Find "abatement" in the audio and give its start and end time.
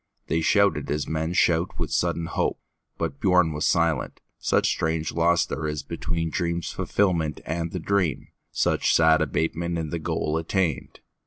9.21-9.77